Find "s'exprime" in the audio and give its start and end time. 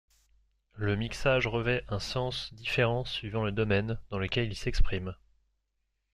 4.55-5.15